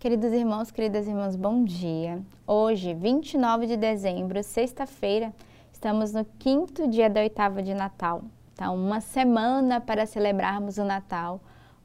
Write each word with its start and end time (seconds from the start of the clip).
Queridos 0.00 0.32
irmãos, 0.32 0.70
queridas 0.70 1.08
irmãs, 1.08 1.34
bom 1.34 1.64
dia. 1.64 2.22
Hoje, 2.46 2.94
29 2.94 3.66
de 3.66 3.76
dezembro, 3.76 4.40
sexta-feira, 4.44 5.34
estamos 5.72 6.12
no 6.12 6.24
quinto 6.38 6.86
dia 6.86 7.10
da 7.10 7.18
oitava 7.18 7.60
de 7.60 7.74
Natal. 7.74 8.22
Então, 8.52 8.76
uma 8.76 9.00
semana 9.00 9.80
para 9.80 10.06
celebrarmos 10.06 10.78
o 10.78 10.84
Natal, 10.84 11.40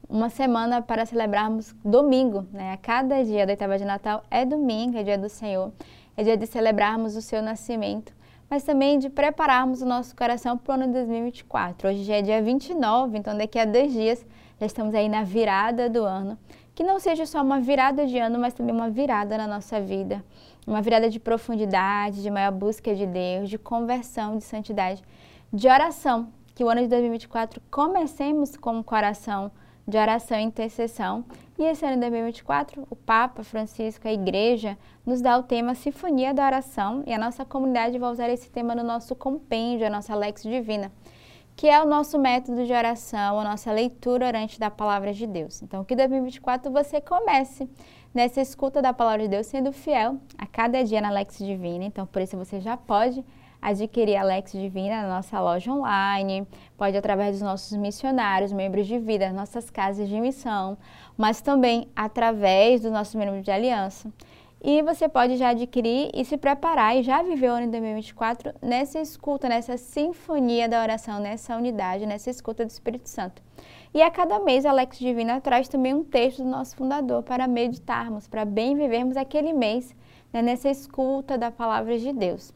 uma 0.08 0.30
semana 0.30 0.80
para 0.80 1.04
celebrarmos 1.04 1.74
domingo, 1.84 2.46
né? 2.52 2.74
A 2.74 2.76
cada 2.76 3.24
dia 3.24 3.44
da 3.44 3.52
oitava 3.54 3.76
de 3.76 3.84
Natal 3.84 4.22
é 4.30 4.44
domingo, 4.44 4.96
é 4.96 5.02
dia 5.02 5.18
do 5.18 5.28
Senhor, 5.28 5.72
é 6.16 6.22
dia 6.22 6.36
de 6.36 6.46
celebrarmos 6.46 7.16
o 7.16 7.20
seu 7.20 7.42
nascimento, 7.42 8.14
mas 8.48 8.62
também 8.62 8.96
de 8.96 9.10
prepararmos 9.10 9.82
o 9.82 9.86
nosso 9.86 10.14
coração 10.14 10.56
para 10.56 10.70
o 10.70 10.74
ano 10.82 10.92
2024. 10.92 11.88
Hoje 11.88 12.04
já 12.04 12.14
é 12.14 12.22
dia 12.22 12.40
29, 12.40 13.18
então 13.18 13.36
daqui 13.36 13.58
a 13.58 13.64
dois 13.64 13.92
dias 13.92 14.24
já 14.60 14.66
estamos 14.66 14.94
aí 14.94 15.08
na 15.08 15.24
virada 15.24 15.90
do 15.90 16.04
ano 16.04 16.38
que 16.74 16.82
não 16.82 16.98
seja 16.98 17.24
só 17.24 17.40
uma 17.40 17.60
virada 17.60 18.06
de 18.06 18.18
ano, 18.18 18.38
mas 18.38 18.52
também 18.52 18.74
uma 18.74 18.90
virada 18.90 19.38
na 19.38 19.46
nossa 19.46 19.80
vida. 19.80 20.24
Uma 20.66 20.82
virada 20.82 21.08
de 21.08 21.20
profundidade, 21.20 22.22
de 22.22 22.30
maior 22.30 22.50
busca 22.50 22.94
de 22.94 23.06
Deus, 23.06 23.48
de 23.48 23.58
conversão, 23.58 24.36
de 24.36 24.44
santidade, 24.44 25.02
de 25.52 25.68
oração. 25.68 26.28
Que 26.54 26.64
o 26.64 26.68
ano 26.68 26.82
de 26.82 26.88
2024 26.88 27.60
comecemos 27.70 28.56
com 28.56 28.72
um 28.78 28.82
coração 28.82 29.52
de 29.86 29.98
oração 29.98 30.38
e 30.38 30.42
intercessão. 30.42 31.24
E 31.58 31.62
esse 31.62 31.84
ano 31.84 31.94
de 31.94 32.00
2024, 32.00 32.86
o 32.90 32.96
Papa 32.96 33.44
Francisco, 33.44 34.08
a 34.08 34.12
Igreja, 34.12 34.76
nos 35.04 35.20
dá 35.20 35.36
o 35.36 35.42
tema 35.42 35.74
Sinfonia 35.74 36.32
da 36.32 36.46
Oração 36.46 37.04
e 37.06 37.12
a 37.12 37.18
nossa 37.18 37.44
comunidade 37.44 37.98
vai 37.98 38.10
usar 38.10 38.28
esse 38.30 38.50
tema 38.50 38.74
no 38.74 38.82
nosso 38.82 39.14
compêndio, 39.14 39.86
a 39.86 39.90
nossa 39.90 40.14
Lex 40.14 40.42
Divina 40.42 40.90
que 41.56 41.68
é 41.68 41.80
o 41.82 41.86
nosso 41.86 42.18
método 42.18 42.64
de 42.66 42.72
oração, 42.72 43.38
a 43.38 43.44
nossa 43.44 43.70
leitura 43.72 44.26
orante 44.26 44.58
da 44.58 44.70
palavra 44.70 45.12
de 45.12 45.26
Deus. 45.26 45.62
Então, 45.62 45.84
que 45.84 45.94
2024 45.94 46.70
você 46.72 47.00
comece 47.00 47.68
nessa 48.12 48.40
escuta 48.40 48.82
da 48.82 48.92
palavra 48.92 49.22
de 49.22 49.28
Deus 49.28 49.46
sendo 49.46 49.72
fiel 49.72 50.18
a 50.36 50.46
cada 50.46 50.82
dia 50.82 51.00
na 51.00 51.10
Lex 51.10 51.38
Divina. 51.38 51.84
Então, 51.84 52.06
por 52.06 52.22
isso 52.22 52.36
você 52.36 52.60
já 52.60 52.76
pode 52.76 53.24
adquirir 53.64 54.16
a 54.16 54.22
Lex 54.22 54.52
Divina 54.52 55.02
na 55.02 55.08
nossa 55.08 55.40
loja 55.40 55.72
online, 55.72 56.46
pode 56.76 56.98
através 56.98 57.32
dos 57.32 57.42
nossos 57.42 57.74
missionários, 57.78 58.52
membros 58.52 58.86
de 58.86 58.98
vida, 58.98 59.32
nossas 59.32 59.70
casas 59.70 60.06
de 60.06 60.20
missão, 60.20 60.76
mas 61.16 61.40
também 61.40 61.88
através 61.96 62.82
dos 62.82 62.92
nossos 62.92 63.14
membros 63.14 63.42
de 63.42 63.50
aliança. 63.50 64.12
E 64.66 64.80
você 64.80 65.06
pode 65.10 65.36
já 65.36 65.50
adquirir 65.50 66.10
e 66.14 66.24
se 66.24 66.38
preparar 66.38 66.96
e 66.96 67.02
já 67.02 67.22
viver 67.22 67.50
o 67.50 67.52
ano 67.52 67.66
de 67.66 67.72
2024 67.72 68.54
nessa 68.62 68.98
escuta, 68.98 69.46
nessa 69.46 69.76
sinfonia 69.76 70.66
da 70.66 70.80
oração, 70.80 71.20
nessa 71.20 71.54
unidade, 71.54 72.06
nessa 72.06 72.30
escuta 72.30 72.64
do 72.64 72.70
Espírito 72.70 73.06
Santo. 73.06 73.42
E 73.92 74.00
a 74.00 74.10
cada 74.10 74.40
mês, 74.40 74.64
Alex 74.64 74.98
Divina 74.98 75.38
traz 75.38 75.68
também 75.68 75.92
um 75.92 76.02
texto 76.02 76.42
do 76.42 76.48
nosso 76.48 76.74
fundador 76.76 77.22
para 77.22 77.46
meditarmos, 77.46 78.26
para 78.26 78.46
bem 78.46 78.74
vivermos 78.74 79.18
aquele 79.18 79.52
mês 79.52 79.94
né, 80.32 80.40
nessa 80.40 80.70
escuta 80.70 81.36
da 81.36 81.50
palavra 81.50 81.98
de 81.98 82.10
Deus. 82.14 82.50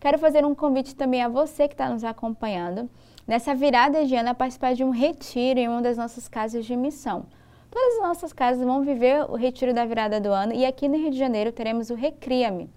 Quero 0.00 0.18
fazer 0.18 0.44
um 0.44 0.56
convite 0.56 0.96
também 0.96 1.22
a 1.22 1.28
você 1.28 1.68
que 1.68 1.74
está 1.74 1.88
nos 1.88 2.02
acompanhando 2.02 2.90
nessa 3.28 3.54
virada 3.54 4.04
de 4.04 4.16
ano 4.16 4.30
a 4.30 4.34
participar 4.34 4.74
de 4.74 4.82
um 4.82 4.90
retiro 4.90 5.60
em 5.60 5.68
uma 5.68 5.80
das 5.80 5.96
nossas 5.96 6.26
casas 6.26 6.66
de 6.66 6.74
missão. 6.74 7.26
Todas 7.74 7.96
as 7.96 8.02
nossas 8.02 8.32
casas 8.32 8.64
vão 8.64 8.84
viver 8.84 9.28
o 9.28 9.34
retiro 9.34 9.74
da 9.74 9.84
virada 9.84 10.20
do 10.20 10.30
ano 10.30 10.52
e 10.52 10.64
aqui 10.64 10.86
no 10.86 10.96
Rio 10.96 11.10
de 11.10 11.18
Janeiro 11.18 11.50
teremos 11.50 11.90
o 11.90 11.96
Recria-me, 11.96 12.70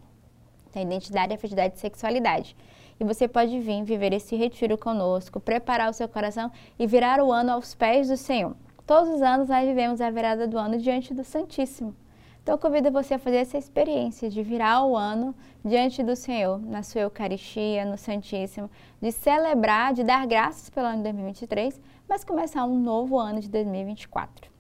a 0.74 0.82
identidade, 0.82 1.36
afetividade 1.36 1.76
e 1.76 1.80
sexualidade. 1.80 2.58
E 3.00 3.04
você 3.04 3.28
pode 3.28 3.60
vir 3.60 3.84
viver 3.84 4.12
esse 4.12 4.36
retiro 4.36 4.76
conosco, 4.76 5.40
preparar 5.40 5.92
o 5.92 5.94
seu 5.94 6.10
coração 6.10 6.52
e 6.80 6.88
virar 6.88 7.22
o 7.22 7.32
ano 7.32 7.52
aos 7.52 7.76
pés 7.76 8.08
do 8.08 8.18
Senhor. 8.18 8.56
Todos 8.88 9.14
os 9.14 9.22
anos 9.22 9.50
nós 9.50 9.68
vivemos 9.68 10.02
a 10.02 10.10
virada 10.10 10.48
do 10.48 10.58
ano 10.58 10.80
diante 10.80 11.14
do 11.14 11.24
Santíssimo. 11.24 11.96
Então 12.42 12.56
eu 12.56 12.60
convido 12.60 12.92
você 12.92 13.14
a 13.14 13.20
fazer 13.20 13.38
essa 13.38 13.56
experiência 13.56 14.32
de 14.32 14.42
virar 14.42 14.84
o 14.84 14.98
ano 14.98 15.36
diante 15.64 16.02
do 16.02 16.16
Senhor, 16.16 16.60
na 16.60 16.82
sua 16.82 17.02
Eucaristia, 17.02 17.86
no 17.86 18.00
Santíssimo, 18.00 18.68
de 19.00 19.12
celebrar, 19.12 19.94
de 19.94 20.04
dar 20.04 20.26
graças 20.26 20.72
pelo 20.72 20.88
ano 20.88 20.98
de 20.98 21.04
2023, 21.04 21.80
mas 22.10 22.24
começar 22.24 22.66
um 22.66 22.80
novo 22.80 23.20
ano 23.20 23.40
de 23.40 23.48
2024. 23.48 24.57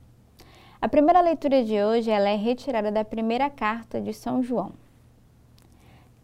A 0.79 0.87
primeira 0.87 1.21
leitura 1.21 1.63
de 1.63 1.81
hoje 1.81 2.11
ela 2.11 2.29
é 2.29 2.35
retirada 2.35 2.91
da 2.91 3.03
primeira 3.03 3.49
carta 3.49 3.99
de 3.99 4.13
São 4.13 4.43
João. 4.43 4.73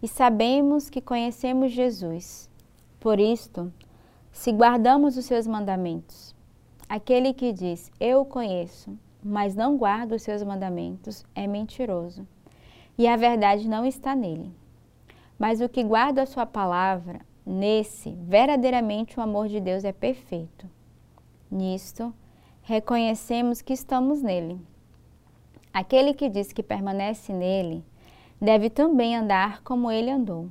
E 0.02 0.08
sabemos 0.08 0.92
que 0.92 1.02
conhecemos 1.02 1.72
Jesus. 1.72 2.50
Por 3.00 3.20
isto, 3.20 3.74
se 4.32 4.52
guardamos 4.52 5.18
os 5.18 5.26
seus 5.26 5.48
mandamentos, 5.48 6.36
aquele 6.88 7.34
que 7.34 7.52
diz, 7.52 7.92
eu 8.00 8.22
o 8.22 8.26
conheço, 8.26 8.96
mas 9.24 9.56
não 9.56 9.76
guarda 9.76 10.16
os 10.16 10.22
seus 10.22 10.44
mandamentos, 10.44 11.26
é 11.34 11.48
mentiroso. 11.48 12.28
E 12.96 13.08
a 13.08 13.16
verdade 13.16 13.68
não 13.68 13.86
está 13.86 14.16
nele. 14.16 14.54
Mas 15.40 15.62
o 15.62 15.70
que 15.70 15.84
guarda 15.84 16.22
a 16.22 16.28
sua 16.28 16.46
palavra, 16.46 17.22
nesse, 17.44 18.12
verdadeiramente 18.12 19.20
o 19.20 19.24
amor 19.24 19.48
de 19.48 19.60
Deus 19.60 19.84
é 19.84 19.92
perfeito. 19.92 20.70
Nisto, 21.50 22.14
reconhecemos 22.64 23.62
que 23.62 23.74
estamos 23.74 24.22
nele. 24.22 24.58
Aquele 25.74 26.14
que 26.14 26.30
diz 26.30 26.54
que 26.54 26.64
permanece 26.64 27.34
nele 27.34 27.84
deve 28.40 28.70
também 28.70 29.18
andar 29.18 29.62
como 29.64 29.92
ele 29.92 30.10
andou. 30.10 30.48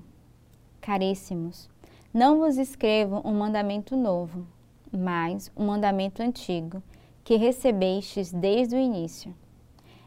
Caríssimos, 0.78 1.70
não 2.12 2.38
vos 2.38 2.58
escrevo 2.58 3.22
um 3.24 3.32
mandamento 3.32 3.96
novo, 3.96 4.46
mas 4.92 5.50
um 5.56 5.66
mandamento 5.66 6.22
antigo, 6.22 6.82
que 7.24 7.36
recebestes 7.36 8.30
desde 8.30 8.76
o 8.76 8.78
início. 8.78 9.34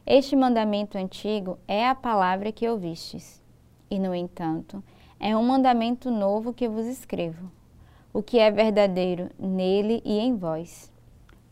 Este 0.05 0.35
mandamento 0.35 0.99
antigo 0.99 1.57
é 1.67 1.87
a 1.87 1.95
palavra 1.95 2.51
que 2.51 2.69
ouvistes, 2.69 3.41
e, 3.89 3.97
no 3.97 4.13
entanto, 4.13 4.83
é 5.19 5.35
um 5.35 5.43
mandamento 5.43 6.11
novo 6.11 6.53
que 6.53 6.67
vos 6.67 6.85
escrevo, 6.85 7.49
o 8.13 8.21
que 8.21 8.37
é 8.37 8.51
verdadeiro 8.51 9.31
nele 9.39 10.03
e 10.05 10.19
em 10.19 10.35
vós 10.35 10.93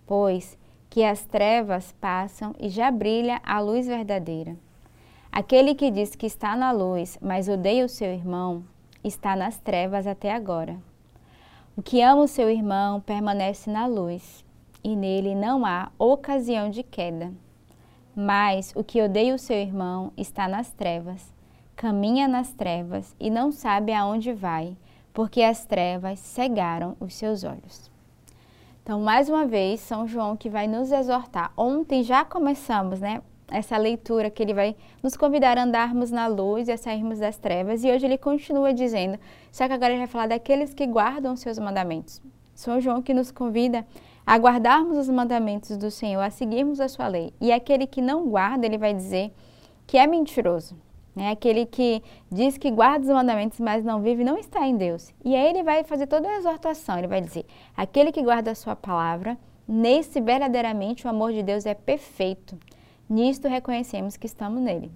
pois 0.06 0.58
que 0.90 1.04
as 1.04 1.24
trevas 1.26 1.92
passam 1.94 2.54
e 2.60 2.70
já 2.70 2.92
brilha 2.92 3.42
a 3.44 3.60
luz 3.60 3.88
verdadeira. 3.88 4.56
Aquele 5.32 5.74
que 5.74 5.90
diz 5.90 6.16
que 6.16 6.28
está 6.28 6.56
na 6.56 6.72
luz, 6.72 7.18
mas 7.20 7.50
odeia 7.50 7.84
o 7.84 7.90
seu 7.90 8.14
irmão, 8.14 8.64
está 9.04 9.36
nas 9.36 9.58
trevas 9.58 10.06
até 10.06 10.32
agora. 10.32 10.78
O 11.76 11.82
que 11.82 12.02
ama 12.02 12.22
o 12.22 12.28
seu 12.28 12.50
irmão 12.50 13.02
permanece 13.02 13.72
na 13.72 13.88
luz, 13.88 14.46
e 14.84 14.96
nele 14.96 15.34
não 15.34 15.66
há 15.66 15.90
ocasião 15.98 16.70
de 16.70 16.84
queda. 16.84 17.34
Mas 18.16 18.72
o 18.76 18.84
que 18.84 19.02
odeia 19.02 19.34
o 19.34 19.40
seu 19.40 19.58
irmão 19.58 20.14
está 20.16 20.48
nas 20.48 20.72
trevas, 20.72 21.34
caminha 21.76 22.28
nas 22.28 22.52
trevas 22.52 23.16
e 23.20 23.32
não 23.32 23.52
sabe 23.52 23.92
aonde 23.92 24.32
vai, 24.34 24.78
porque 25.12 25.42
as 25.42 25.66
trevas 25.66 26.20
cegaram 26.20 26.96
os 27.00 27.16
seus 27.16 27.44
olhos. 27.44 27.93
Então, 28.84 29.00
mais 29.00 29.30
uma 29.30 29.46
vez, 29.46 29.80
São 29.80 30.06
João 30.06 30.36
que 30.36 30.50
vai 30.50 30.68
nos 30.68 30.92
exortar. 30.92 31.54
Ontem 31.56 32.04
já 32.04 32.26
começamos, 32.26 33.00
né? 33.00 33.22
Essa 33.48 33.78
leitura 33.78 34.30
que 34.30 34.44
ele 34.44 34.54
vai 34.54 34.76
nos 35.02 35.16
convidar 35.16 35.58
a 35.58 35.64
andarmos 35.64 36.12
na 36.12 36.28
luz 36.28 36.68
e 36.68 36.74
a 36.74 36.78
sairmos 36.78 37.18
das 37.18 37.38
trevas. 37.38 37.82
E 37.86 37.90
hoje 37.90 38.06
ele 38.06 38.18
continua 38.18 38.74
dizendo, 38.74 39.18
só 39.54 39.68
que 39.68 39.74
agora 39.74 39.92
ele 39.92 40.00
vai 40.00 40.08
falar 40.08 40.28
daqueles 40.28 40.74
que 40.74 40.86
guardam 40.86 41.32
os 41.32 41.40
seus 41.40 41.58
mandamentos. 41.58 42.22
São 42.54 42.82
João 42.82 43.02
que 43.02 43.14
nos 43.14 43.32
convida 43.32 43.88
a 44.26 44.36
guardarmos 44.36 44.98
os 44.98 45.08
mandamentos 45.08 45.78
do 45.78 45.90
Senhor, 45.90 46.22
a 46.22 46.30
seguirmos 46.30 46.82
a 46.82 46.90
sua 46.90 47.08
lei. 47.08 47.34
E 47.40 47.54
aquele 47.54 47.88
que 47.88 48.02
não 48.02 48.28
guarda, 48.28 48.66
ele 48.66 48.78
vai 48.78 48.94
dizer 48.94 49.32
que 49.88 49.98
é 49.98 50.06
mentiroso. 50.06 50.76
Né? 51.16 51.30
Aquele 51.32 51.66
que 51.66 52.02
diz 52.32 52.58
que 52.58 52.72
guarda 52.72 53.06
os 53.06 53.12
mandamentos, 53.12 53.60
mas 53.60 53.84
não 53.84 54.02
vive, 54.02 54.24
não 54.24 54.38
está 54.38 54.66
em 54.66 54.76
Deus. 54.76 55.14
E 55.24 55.36
aí 55.36 55.50
ele 55.50 55.64
vai 55.64 55.84
fazer 55.84 56.08
toda 56.08 56.28
a 56.28 56.38
exortação, 56.38 56.98
ele 56.98 57.08
vai 57.08 57.22
dizer, 57.22 57.46
aquele 57.76 58.12
que 58.12 58.22
guarda 58.22 58.52
a 58.52 58.56
sua 58.56 58.76
palavra, 58.76 59.38
nesse 59.68 60.20
verdadeiramente 60.20 61.06
o 61.06 61.10
amor 61.10 61.32
de 61.32 61.44
Deus 61.44 61.66
é 61.66 61.74
perfeito. 61.74 62.58
Nisto 63.10 63.48
reconhecemos 63.48 64.18
que 64.18 64.26
estamos 64.26 64.62
nele. 64.62 64.92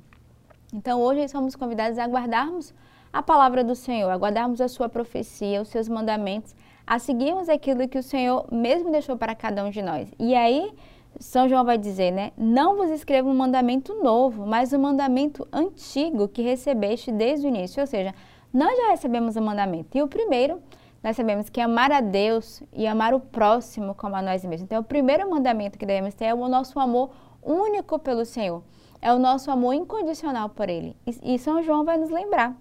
Então 0.74 1.02
hoje 1.02 1.28
somos 1.30 1.56
convidados 1.56 1.98
a 1.98 2.06
guardarmos 2.06 2.74
a 3.14 3.22
palavra 3.22 3.64
do 3.64 3.76
Senhor, 3.76 4.10
a 4.10 4.18
guardarmos 4.18 4.60
a 4.60 4.68
sua 4.68 4.90
profecia, 4.90 5.62
os 5.62 5.70
seus 5.70 5.88
mandamentos, 5.88 6.56
a 6.86 7.00
seguirmos 7.00 7.50
aquilo 7.50 7.88
que 7.88 7.98
o 7.98 8.04
Senhor 8.04 8.48
mesmo 8.52 8.92
deixou 8.92 9.18
para 9.18 9.36
cada 9.36 9.64
um 9.64 9.70
de 9.70 9.82
nós. 9.82 10.10
E 10.20 10.36
aí 10.36 10.74
são 11.20 11.50
João 11.50 11.66
vai 11.66 11.78
dizer, 11.78 12.12
né? 12.12 12.32
Não 12.38 12.76
vos 12.76 12.90
escrevo 12.90 13.30
um 13.30 13.36
mandamento 13.36 13.94
novo, 14.04 14.46
mas 14.46 14.72
um 14.74 14.80
mandamento 14.80 15.48
antigo 15.52 16.28
que 16.28 16.42
recebeste 16.42 17.12
desde 17.12 17.48
o 17.48 17.50
início. 17.50 17.82
Ou 17.82 17.88
seja, 17.88 18.14
nós 18.54 18.78
já 18.78 18.90
recebemos 18.90 19.36
o 19.36 19.40
um 19.40 19.44
mandamento. 19.44 19.98
E 19.98 20.02
o 20.02 20.08
primeiro, 20.08 20.62
nós 21.04 21.16
sabemos 21.16 21.50
que 21.50 21.60
amar 21.60 21.92
a 21.92 22.02
Deus 22.02 22.62
e 22.72 22.86
amar 22.86 23.14
o 23.14 23.20
próximo 23.20 23.96
como 23.96 24.16
a 24.16 24.22
nós 24.22 24.44
mesmos. 24.44 24.62
Então, 24.62 24.82
o 24.82 24.84
primeiro 24.84 25.30
mandamento 25.30 25.78
que 25.78 25.86
devemos 25.86 26.14
ter 26.14 26.26
é 26.26 26.34
o 26.34 26.48
nosso 26.48 26.80
amor 26.80 27.10
único 27.42 27.98
pelo 27.98 28.26
Senhor. 28.26 28.62
É 29.02 29.14
o 29.14 29.20
nosso 29.20 29.50
amor 29.50 29.74
incondicional 29.74 30.50
por 30.50 30.70
Ele. 30.70 30.96
E 31.24 31.40
São 31.40 31.64
João 31.64 31.84
vai 31.84 31.98
nos 31.98 32.10
lembrar. 32.10 32.56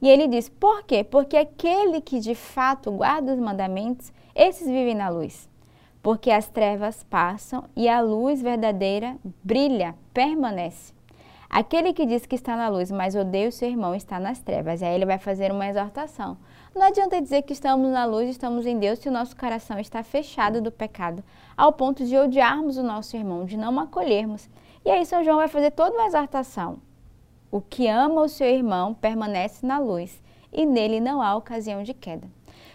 E 0.00 0.08
ele 0.08 0.26
diz: 0.26 0.48
por 0.48 0.82
quê? 0.82 1.04
Porque 1.04 1.36
aquele 1.36 2.00
que 2.00 2.18
de 2.18 2.34
fato 2.34 2.90
guarda 2.90 3.32
os 3.32 3.38
mandamentos, 3.38 4.12
esses 4.34 4.66
vivem 4.66 4.94
na 4.94 5.08
luz 5.08 5.51
porque 6.02 6.30
as 6.30 6.48
trevas 6.48 7.04
passam 7.04 7.64
e 7.76 7.88
a 7.88 8.00
luz 8.00 8.42
verdadeira 8.42 9.16
brilha, 9.44 9.94
permanece. 10.12 10.92
Aquele 11.48 11.92
que 11.92 12.06
diz 12.06 12.24
que 12.24 12.34
está 12.34 12.56
na 12.56 12.68
luz, 12.68 12.90
mas 12.90 13.14
odeia 13.14 13.48
o 13.48 13.52
seu 13.52 13.68
irmão, 13.68 13.94
está 13.94 14.18
nas 14.18 14.40
trevas. 14.40 14.80
E 14.80 14.86
aí 14.86 14.94
ele 14.94 15.04
vai 15.04 15.18
fazer 15.18 15.52
uma 15.52 15.68
exortação. 15.68 16.38
Não 16.74 16.86
adianta 16.86 17.20
dizer 17.20 17.42
que 17.42 17.52
estamos 17.52 17.90
na 17.90 18.06
luz, 18.06 18.30
estamos 18.30 18.64
em 18.64 18.78
Deus, 18.78 18.98
se 18.98 19.08
o 19.10 19.12
nosso 19.12 19.36
coração 19.36 19.78
está 19.78 20.02
fechado 20.02 20.62
do 20.62 20.72
pecado, 20.72 21.22
ao 21.54 21.70
ponto 21.70 22.06
de 22.06 22.16
odiarmos 22.16 22.78
o 22.78 22.82
nosso 22.82 23.14
irmão, 23.14 23.44
de 23.44 23.58
não 23.58 23.78
acolhermos. 23.78 24.48
E 24.82 24.90
aí 24.90 25.04
São 25.04 25.22
João 25.22 25.36
vai 25.36 25.48
fazer 25.48 25.72
toda 25.72 25.94
uma 25.94 26.06
exortação. 26.06 26.78
O 27.50 27.60
que 27.60 27.86
ama 27.86 28.22
o 28.22 28.28
seu 28.28 28.46
irmão 28.46 28.94
permanece 28.94 29.66
na 29.66 29.78
luz, 29.78 30.22
e 30.50 30.64
nele 30.64 31.00
não 31.00 31.20
há 31.20 31.36
ocasião 31.36 31.82
de 31.82 31.92
queda. 31.92 32.26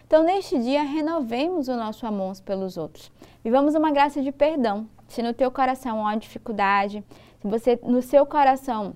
Então, 0.07 0.23
neste 0.23 0.57
dia, 0.57 0.83
renovemos 0.83 1.67
o 1.67 1.75
nosso 1.75 2.07
amor 2.07 2.31
uns 2.31 2.39
pelos 2.39 2.77
outros. 2.77 3.11
Vivamos 3.43 3.75
uma 3.75 3.91
graça 3.91 4.21
de 4.21 4.31
perdão. 4.31 4.87
Se 5.09 5.21
no 5.21 5.33
teu 5.33 5.51
coração 5.51 6.07
há 6.07 6.15
dificuldade, 6.15 7.03
se 7.41 7.47
você 7.47 7.77
no 7.83 8.01
seu 8.01 8.25
coração 8.25 8.95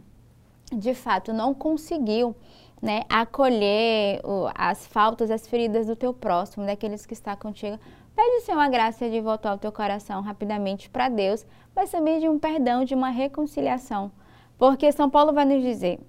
de 0.71 0.93
fato 0.93 1.33
não 1.33 1.53
conseguiu 1.53 2.33
né, 2.81 3.03
acolher 3.09 4.21
as 4.55 4.87
faltas, 4.87 5.29
as 5.29 5.45
feridas 5.45 5.87
do 5.87 5.97
teu 5.97 6.13
próximo, 6.13 6.65
daqueles 6.65 7.05
que 7.05 7.13
está 7.13 7.35
contigo, 7.35 7.77
pede 8.15 8.37
o 8.37 8.41
Senhor 8.41 8.59
a 8.59 8.69
graça 8.69 9.09
de 9.09 9.19
voltar 9.19 9.53
o 9.53 9.57
teu 9.57 9.71
coração 9.71 10.21
rapidamente 10.21 10.89
para 10.89 11.09
Deus, 11.09 11.45
mas 11.75 11.91
também 11.91 12.19
de 12.19 12.29
um 12.29 12.39
perdão, 12.39 12.85
de 12.85 12.95
uma 12.95 13.09
reconciliação. 13.09 14.11
Porque 14.57 14.91
São 14.93 15.09
Paulo 15.09 15.33
vai 15.33 15.43
nos 15.43 15.61
dizer, 15.61 15.99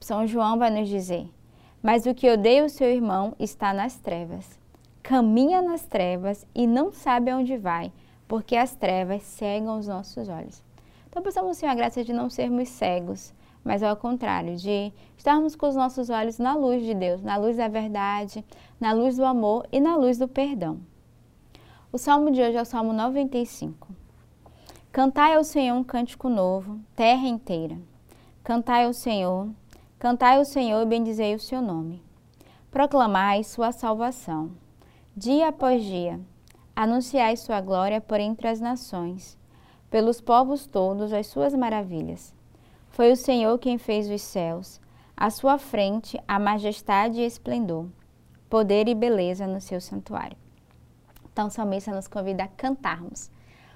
São 0.00 0.26
João 0.26 0.58
vai 0.58 0.70
nos 0.70 0.88
dizer, 0.88 1.28
mas 1.82 2.06
o 2.06 2.14
que 2.14 2.30
odeia 2.30 2.64
o 2.64 2.68
seu 2.68 2.88
irmão 2.88 3.34
está 3.38 3.72
nas 3.72 3.96
trevas. 3.96 4.58
Caminha 5.02 5.62
nas 5.62 5.84
trevas 5.84 6.46
e 6.54 6.66
não 6.66 6.90
sabe 6.90 7.30
aonde 7.30 7.56
vai, 7.56 7.92
porque 8.26 8.56
as 8.56 8.74
trevas 8.74 9.22
cegam 9.22 9.78
os 9.78 9.86
nossos 9.86 10.28
olhos. 10.28 10.62
Então, 11.08 11.22
precisamos 11.22 11.58
ter 11.58 11.66
a 11.66 11.74
graça 11.74 12.04
de 12.04 12.12
não 12.12 12.28
sermos 12.28 12.68
cegos, 12.68 13.32
mas 13.64 13.82
ao 13.82 13.96
contrário, 13.96 14.56
de 14.56 14.92
estarmos 15.16 15.56
com 15.56 15.68
os 15.68 15.74
nossos 15.74 16.10
olhos 16.10 16.38
na 16.38 16.54
luz 16.54 16.82
de 16.84 16.94
Deus, 16.94 17.22
na 17.22 17.36
luz 17.36 17.56
da 17.56 17.68
verdade, 17.68 18.44
na 18.78 18.92
luz 18.92 19.16
do 19.16 19.24
amor 19.24 19.66
e 19.72 19.80
na 19.80 19.96
luz 19.96 20.18
do 20.18 20.28
perdão. 20.28 20.78
O 21.92 21.98
salmo 21.98 22.30
de 22.30 22.42
hoje 22.42 22.56
é 22.56 22.60
o 22.60 22.66
Salmo 22.66 22.92
95. 22.92 23.88
Cantai 24.92 25.34
ao 25.34 25.44
Senhor 25.44 25.74
um 25.74 25.82
cântico 25.84 26.28
novo, 26.28 26.78
terra 26.94 27.26
inteira. 27.26 27.78
Cantai 28.44 28.84
ao 28.84 28.92
Senhor, 28.92 29.48
cantai 29.98 30.36
ao 30.38 30.44
Senhor 30.44 30.82
e 30.82 30.86
bendizei 30.86 31.34
o 31.34 31.40
seu 31.40 31.60
nome. 31.60 32.02
Proclamai 32.70 33.42
sua 33.44 33.72
salvação. 33.72 34.52
Dia 35.16 35.48
após 35.48 35.82
dia, 35.82 36.20
anunciai 36.74 37.36
sua 37.36 37.60
glória 37.60 38.00
por 38.00 38.20
entre 38.20 38.48
as 38.48 38.60
nações 38.60 39.38
pelos 39.90 40.20
povos 40.20 40.66
todos 40.66 41.12
as 41.12 41.26
suas 41.26 41.54
maravilhas. 41.54 42.34
Foi 42.90 43.12
o 43.12 43.16
Senhor 43.16 43.58
quem 43.58 43.78
fez 43.78 44.10
os 44.10 44.22
céus, 44.22 44.80
à 45.16 45.30
sua 45.30 45.58
frente 45.58 46.20
a 46.26 46.38
majestade 46.38 47.20
e 47.20 47.24
esplendor, 47.24 47.86
poder 48.48 48.88
e 48.88 48.94
beleza 48.94 49.46
no 49.46 49.60
seu 49.60 49.80
santuário. 49.80 50.36
Então, 51.32 51.46
o 51.46 51.50
salmista 51.50 51.94
nos 51.94 52.08
convida 52.08 52.44
a 52.44 52.48
cantarmos. 52.48 53.30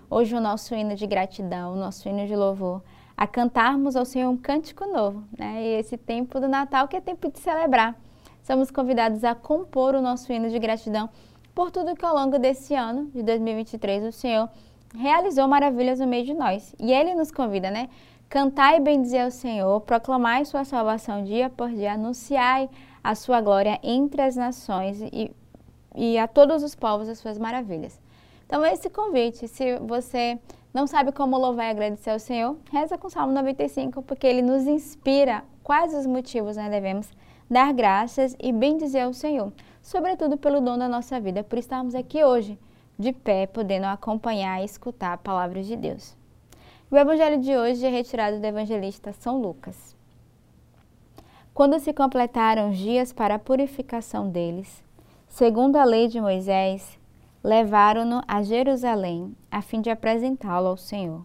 Hoje, 0.09 0.35
o 0.35 0.41
nosso 0.41 0.75
hino 0.75 0.97
de 0.97 1.07
gratidão, 1.07 1.73
o 1.73 1.77
nosso 1.77 2.09
hino 2.09 2.27
de 2.27 2.35
louvor, 2.35 2.83
a 3.17 3.27
cantarmos 3.27 3.97
ao 3.97 4.05
Senhor 4.05 4.31
um 4.31 4.37
cântico 4.37 4.87
novo, 4.87 5.25
né? 5.39 5.63
E 5.63 5.79
esse 5.79 5.97
tempo 5.97 6.41
do 6.41 6.49
Natal 6.49 6.89
que 6.89 6.97
é 6.97 7.01
tempo 7.01 7.31
de 7.31 7.39
celebrar. 7.39 7.95
Somos 8.43 8.71
convidados 8.71 9.23
a 9.25 9.35
compor 9.35 9.95
o 9.95 10.01
nosso 10.01 10.33
hino 10.33 10.49
de 10.49 10.59
gratidão 10.59 11.11
por 11.55 11.71
tudo 11.71 11.95
que 11.95 12.05
ao 12.05 12.15
longo 12.15 12.39
desse 12.39 12.75
ano 12.75 13.07
de 13.07 13.23
2023 13.23 14.05
o 14.05 14.13
Senhor 14.13 14.49
realizou 14.95 15.47
maravilhas 15.47 16.01
no 16.01 16.07
meio 16.07 16.25
de 16.25 16.35
nós. 16.35 16.75
E 16.79 16.93
ele 16.93 17.15
nos 17.15 17.31
convida, 17.31 17.71
né? 17.71 17.89
Cantai 18.29 18.77
e 18.77 18.81
bendizer 18.81 19.25
ao 19.25 19.31
Senhor, 19.31 19.81
proclamai 19.81 20.45
sua 20.45 20.65
salvação 20.65 21.25
dia 21.25 21.51
por 21.51 21.69
dia, 21.69 21.95
anunciai 21.95 22.71
a 23.03 23.15
sua 23.15 23.41
glória 23.41 23.79
entre 23.83 24.23
as 24.23 24.37
nações 24.37 25.01
e, 25.01 25.33
e 25.97 26.19
a 26.19 26.29
todos 26.29 26.63
os 26.63 26.75
povos 26.75 27.09
as 27.09 27.19
suas 27.19 27.39
maravilhas. 27.39 28.01
Então, 28.47 28.65
esse 28.65 28.89
convite, 28.91 29.49
se 29.49 29.77
você 29.79 30.39
não 30.73 30.87
sabe 30.87 31.11
como 31.11 31.37
louvar 31.37 31.67
e 31.67 31.71
agradecer 31.71 32.11
ao 32.11 32.19
Senhor, 32.19 32.57
reza 32.71 32.97
com 32.97 33.09
o 33.09 33.11
Salmo 33.11 33.33
95, 33.33 34.03
porque 34.03 34.27
ele 34.27 34.41
nos 34.41 34.67
inspira 34.67 35.43
quais 35.65 35.93
os 35.95 36.07
motivos 36.07 36.57
nós 36.57 36.71
devemos 36.71 37.09
dar 37.51 37.73
graças 37.73 38.37
e 38.39 38.53
bendizer 38.53 39.05
ao 39.05 39.13
Senhor, 39.13 39.53
sobretudo 39.83 40.37
pelo 40.37 40.61
dom 40.61 40.79
da 40.79 40.89
nossa 40.89 41.19
vida, 41.19 41.43
por 41.43 41.59
estarmos 41.59 41.95
aqui 41.95 42.23
hoje 42.23 42.57
de 42.97 43.13
pé, 43.13 43.47
podendo 43.47 43.87
acompanhar 43.87 44.61
e 44.61 44.65
escutar 44.65 45.15
a 45.15 45.19
palavra 45.19 45.63
de 45.63 45.75
Deus. 45.75 46.17
O 46.89 46.97
evangelho 46.97 47.41
de 47.41 47.57
hoje 47.57 47.85
é 47.85 47.89
retirado 47.89 48.39
do 48.39 48.45
evangelista 48.45 49.13
São 49.13 49.41
Lucas. 49.41 49.97
Quando 51.53 51.81
se 51.81 51.93
completaram 51.93 52.71
os 52.71 52.79
dias 52.79 53.13
para 53.13 53.35
a 53.35 53.39
purificação 53.39 54.29
deles, 54.29 54.85
segundo 55.29 55.77
a 55.77 55.85
lei 55.85 56.07
de 56.07 56.21
Moisés, 56.21 57.00
levaram-no 57.43 58.23
a 58.27 58.43
Jerusalém, 58.43 59.37
a 59.51 59.63
fim 59.63 59.81
de 59.81 59.91
apresentá-lo 59.91 60.69
ao 60.69 60.77
Senhor. 60.77 61.25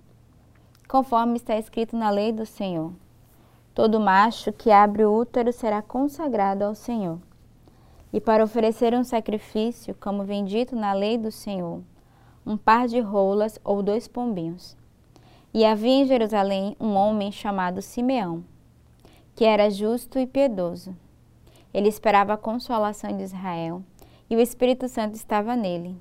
Conforme 0.87 1.37
está 1.37 1.57
escrito 1.57 1.95
na 1.97 2.09
lei 2.09 2.31
do 2.31 2.45
Senhor: 2.45 2.93
todo 3.73 3.99
macho 3.99 4.51
que 4.53 4.71
abre 4.71 5.05
o 5.05 5.13
útero 5.13 5.51
será 5.51 5.81
consagrado 5.81 6.63
ao 6.63 6.75
Senhor 6.75 7.19
e 8.15 8.21
para 8.21 8.45
oferecer 8.45 8.93
um 8.93 9.03
sacrifício, 9.03 9.93
como 9.99 10.23
vem 10.23 10.45
dito 10.45 10.73
na 10.73 10.93
lei 10.93 11.17
do 11.17 11.29
Senhor, 11.29 11.81
um 12.45 12.55
par 12.55 12.87
de 12.87 13.01
rolas 13.01 13.59
ou 13.61 13.83
dois 13.83 14.07
pombinhos. 14.07 14.77
E 15.53 15.65
havia 15.65 15.91
em 15.91 16.05
Jerusalém 16.05 16.77
um 16.79 16.93
homem 16.93 17.29
chamado 17.29 17.81
Simeão, 17.81 18.41
que 19.35 19.43
era 19.43 19.69
justo 19.69 20.17
e 20.17 20.25
piedoso. 20.25 20.95
Ele 21.73 21.89
esperava 21.89 22.31
a 22.31 22.37
consolação 22.37 23.17
de 23.17 23.23
Israel, 23.23 23.83
e 24.29 24.35
o 24.37 24.39
Espírito 24.39 24.87
Santo 24.87 25.15
estava 25.15 25.53
nele. 25.53 25.93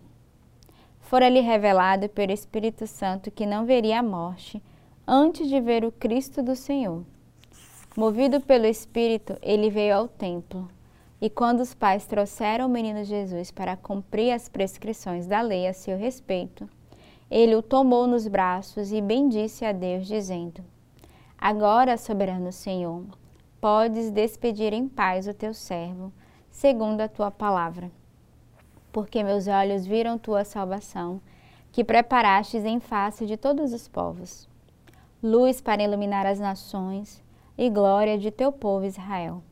Fora-lhe 1.04 1.40
revelado 1.40 2.08
pelo 2.08 2.32
Espírito 2.32 2.86
Santo 2.86 3.30
que 3.30 3.44
não 3.44 3.66
veria 3.66 3.98
a 3.98 4.02
morte 4.02 4.62
antes 5.06 5.48
de 5.48 5.60
ver 5.60 5.84
o 5.84 5.92
Cristo 5.92 6.42
do 6.42 6.56
Senhor. 6.56 7.04
Movido 7.94 8.40
pelo 8.40 8.64
Espírito, 8.64 9.36
ele 9.42 9.68
veio 9.68 9.94
ao 9.96 10.08
templo. 10.08 10.66
E 11.20 11.28
quando 11.28 11.60
os 11.60 11.74
pais 11.74 12.06
trouxeram 12.06 12.66
o 12.66 12.70
menino 12.70 13.04
Jesus 13.04 13.50
para 13.50 13.76
cumprir 13.76 14.32
as 14.32 14.48
prescrições 14.48 15.26
da 15.26 15.42
lei 15.42 15.66
a 15.66 15.74
seu 15.74 15.98
respeito, 15.98 16.68
ele 17.30 17.54
o 17.54 17.62
tomou 17.62 18.06
nos 18.06 18.26
braços 18.26 18.90
e 18.90 19.00
bendisse 19.02 19.64
a 19.64 19.72
Deus, 19.72 20.06
dizendo: 20.06 20.64
Agora, 21.38 21.98
soberano 21.98 22.50
Senhor, 22.50 23.04
podes 23.60 24.10
despedir 24.10 24.72
em 24.72 24.88
paz 24.88 25.28
o 25.28 25.34
teu 25.34 25.52
servo, 25.52 26.10
segundo 26.50 27.02
a 27.02 27.08
tua 27.08 27.30
palavra. 27.30 27.90
Porque 28.94 29.24
meus 29.24 29.48
olhos 29.48 29.84
viram 29.84 30.16
tua 30.16 30.44
salvação, 30.44 31.20
que 31.72 31.82
preparastes 31.82 32.64
em 32.64 32.78
face 32.78 33.26
de 33.26 33.36
todos 33.36 33.72
os 33.72 33.88
povos, 33.88 34.48
luz 35.20 35.60
para 35.60 35.82
iluminar 35.82 36.24
as 36.24 36.38
nações 36.38 37.20
e 37.58 37.68
glória 37.68 38.16
de 38.16 38.30
teu 38.30 38.52
povo 38.52 38.86
Israel. 38.86 39.42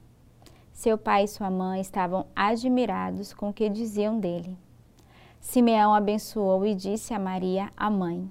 Seu 0.72 0.96
pai 0.96 1.24
e 1.24 1.26
sua 1.28 1.50
mãe 1.50 1.80
estavam 1.80 2.24
admirados 2.36 3.34
com 3.34 3.48
o 3.48 3.52
que 3.52 3.68
diziam 3.68 4.20
dele. 4.20 4.56
Simeão 5.40 5.92
abençoou 5.92 6.64
e 6.64 6.72
disse 6.72 7.12
a 7.12 7.18
Maria, 7.18 7.68
a 7.76 7.90
mãe: 7.90 8.30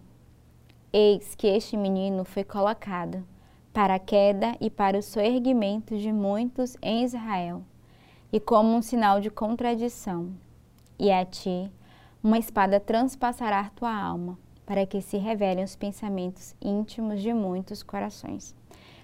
Eis 0.94 1.36
que 1.36 1.48
este 1.48 1.76
menino 1.76 2.24
foi 2.24 2.46
colocado 2.46 3.22
para 3.74 3.96
a 3.96 4.00
queda 4.00 4.56
e 4.62 4.70
para 4.70 4.98
o 4.98 5.04
soerguimento 5.04 5.98
de 5.98 6.10
muitos 6.14 6.78
em 6.82 7.04
Israel, 7.04 7.64
e 8.32 8.40
como 8.40 8.74
um 8.74 8.82
sinal 8.82 9.20
de 9.20 9.30
contradição. 9.30 10.32
E 11.02 11.12
a 11.12 11.26
ti 11.26 11.72
uma 12.24 12.38
espada 12.38 12.80
transpassará 12.80 13.72
tua 13.76 13.92
alma, 13.92 14.38
para 14.68 14.86
que 14.86 15.02
se 15.02 15.18
revelem 15.18 15.64
os 15.64 15.76
pensamentos 15.76 16.56
íntimos 16.62 17.24
de 17.24 17.34
muitos 17.34 17.82
corações. 17.82 18.56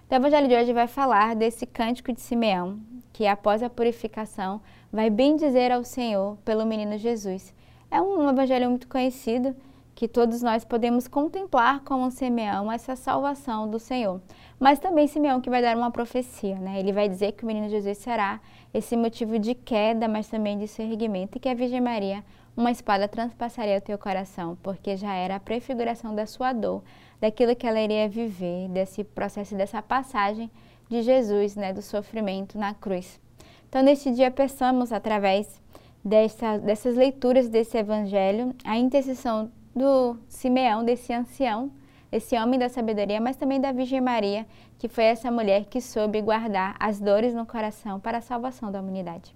Então, 0.06 0.20
o 0.20 0.22
Evangelho 0.22 0.48
de 0.48 0.54
hoje 0.54 0.74
vai 0.74 0.86
falar 0.86 1.36
desse 1.36 1.66
cântico 1.66 2.14
de 2.14 2.22
Simeão, 2.22 2.80
que 3.12 3.26
após 3.26 3.64
a 3.64 3.70
purificação 3.70 4.62
vai 4.94 5.10
bem 5.10 5.36
dizer 5.36 5.72
ao 5.72 5.84
Senhor 5.84 6.38
pelo 6.46 6.68
menino 6.68 7.00
Jesus. 7.00 7.52
É 7.90 8.00
um 8.00 8.30
evangelho 8.30 8.70
muito 8.70 8.88
conhecido 8.88 9.56
que 9.98 10.08
todos 10.08 10.44
nós 10.44 10.64
podemos 10.64 11.08
contemplar 11.08 11.80
como 11.80 12.12
Simeão 12.12 12.72
essa 12.72 12.96
salvação 12.96 13.68
do 13.68 13.80
Senhor. 13.80 14.22
Mas 14.60 14.78
também 14.78 15.08
Simeão 15.08 15.42
que 15.42 15.50
vai 15.50 15.60
dar 15.60 15.76
uma 15.76 15.90
profecia, 15.90 16.56
né? 16.60 16.80
Ele 16.80 16.94
vai 16.94 17.10
dizer 17.10 17.32
que 17.32 17.44
o 17.44 17.48
menino 17.48 17.68
Jesus 17.68 17.98
será 17.98 18.40
esse 18.72 18.96
motivo 18.96 19.40
de 19.40 19.56
queda, 19.56 20.08
mas 20.08 20.28
também 20.28 20.56
de 20.56 20.68
seu 20.68 20.86
erguimento 20.86 21.36
e 21.36 21.40
que 21.40 21.50
a 21.50 21.56
Virgem 21.56 21.82
Maria, 21.82 22.24
uma 22.56 22.70
espada 22.70 23.08
transpassaria 23.08 23.80
o 23.80 23.82
teu 23.82 23.98
coração, 23.98 24.56
porque 24.62 24.96
já 24.96 25.16
era 25.16 25.38
a 25.38 25.40
prefiguração 25.40 26.14
da 26.14 26.28
sua 26.28 26.54
dor, 26.54 26.84
daquilo 27.20 27.56
que 27.56 27.66
ela 27.66 27.82
iria 27.82 28.08
viver, 28.08 28.70
desse 28.70 29.04
processo, 29.04 29.56
dessa 29.56 29.82
passagem 29.82 30.52
de 30.88 31.02
Jesus, 31.02 31.56
né, 31.56 31.74
do 31.74 31.82
sofrimento 31.82 32.56
na 32.56 32.76
cruz. 32.76 33.20
Então, 33.68 33.82
neste 33.82 34.12
dia, 34.12 34.30
peçamos, 34.30 34.92
através 34.92 35.60
dessa, 36.06 36.60
dessas 36.60 36.96
leituras 36.96 37.50
desse 37.50 37.80
evangelho, 37.80 38.54
a 38.64 38.78
intercessão 38.78 39.52
do 39.78 40.18
Simeão, 40.28 40.84
desse 40.84 41.14
ancião, 41.14 41.72
esse 42.12 42.36
homem 42.38 42.60
da 42.60 42.70
sabedoria, 42.70 43.22
mas 43.22 43.36
também 43.36 43.60
da 43.60 43.72
Virgem 43.72 44.02
Maria, 44.02 44.46
que 44.78 44.88
foi 44.88 45.04
essa 45.06 45.30
mulher 45.30 45.66
que 45.66 45.80
soube 45.82 46.22
guardar 46.22 46.76
as 46.80 47.00
dores 47.00 47.34
no 47.34 47.46
coração 47.46 48.00
para 48.00 48.18
a 48.18 48.22
salvação 48.22 48.72
da 48.72 48.82
humanidade. 48.82 49.36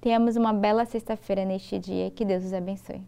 Tenhamos 0.00 0.36
uma 0.36 0.52
bela 0.52 0.84
sexta-feira 0.84 1.44
neste 1.44 1.78
dia. 1.78 2.10
Que 2.10 2.24
Deus 2.24 2.44
os 2.44 2.52
abençoe. 2.52 3.02